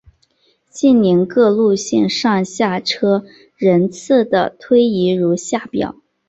[0.71, 3.23] 近年各路线上下车
[3.55, 5.95] 人次的推移如下表。